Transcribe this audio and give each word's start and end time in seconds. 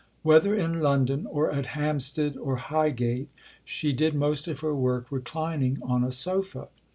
Whether 0.23 0.55
in 0.55 0.81
London 0.81 1.27
or 1.27 1.51
at 1.51 1.77
Hampstead 1.77 2.35
or 2.35 2.55
Highgate, 2.55 3.29
she 3.63 3.93
did 3.93 4.15
most 4.15 4.47
of 4.47 4.61
her 4.61 4.73
work 4.73 5.11
reclining 5.11 5.77
on 5.83 6.03
a 6.03 6.11
sofa. 6.11 6.69